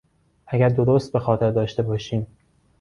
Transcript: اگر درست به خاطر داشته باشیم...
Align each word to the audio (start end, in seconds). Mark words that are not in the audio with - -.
اگر 0.47 0.69
درست 0.69 1.13
به 1.13 1.19
خاطر 1.19 1.51
داشته 1.51 1.83
باشیم... 1.83 2.27